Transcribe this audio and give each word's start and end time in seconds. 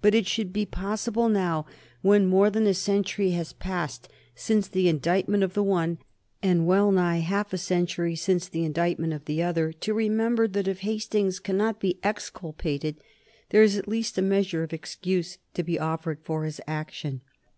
But 0.00 0.14
it 0.14 0.26
should 0.26 0.50
be 0.50 0.64
possible 0.64 1.28
now, 1.28 1.66
when 2.00 2.24
more 2.26 2.48
than 2.48 2.66
a 2.66 2.72
century 2.72 3.32
has 3.32 3.52
passed 3.52 4.08
since 4.34 4.66
the 4.66 4.88
indictment 4.88 5.42
of 5.42 5.52
the 5.52 5.62
one 5.62 5.98
and 6.42 6.66
well 6.66 6.90
nigh 6.90 7.18
half 7.18 7.52
a 7.52 7.58
century 7.58 8.16
since 8.16 8.48
the 8.48 8.64
indictment 8.64 9.12
of 9.12 9.26
the 9.26 9.42
other, 9.42 9.70
to 9.70 9.92
remember 9.92 10.48
that 10.48 10.68
if 10.68 10.78
Hastings 10.80 11.38
cannot 11.38 11.80
be 11.80 11.98
exculpated 12.02 12.96
there 13.50 13.62
is 13.62 13.76
at 13.76 13.86
least 13.86 14.16
a 14.16 14.22
measure 14.22 14.62
of 14.62 14.72
excuse 14.72 15.36
to 15.52 15.62
be 15.62 15.78
offered 15.78 16.20
for 16.22 16.44
his 16.44 16.58
action. 16.66 17.20